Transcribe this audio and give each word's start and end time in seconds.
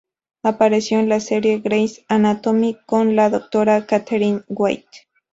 Apareció 0.41 0.97
en 0.97 1.09
la 1.09 1.19
serie 1.19 1.59
"Grey's 1.59 2.03
Anatomy" 2.07 2.75
como 2.87 3.11
la 3.11 3.29
Dr. 3.29 3.85
Katharine 3.85 4.41
Wyatt. 4.47 4.87